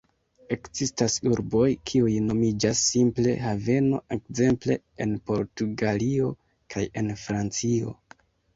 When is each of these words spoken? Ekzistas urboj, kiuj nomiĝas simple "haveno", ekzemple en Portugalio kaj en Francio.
Ekzistas 0.55 1.17
urboj, 1.31 1.65
kiuj 1.91 2.13
nomiĝas 2.29 2.81
simple 2.93 3.35
"haveno", 3.43 4.01
ekzemple 4.17 4.79
en 5.07 5.15
Portugalio 5.31 6.35
kaj 6.77 6.89
en 7.05 7.17
Francio. 7.29 7.97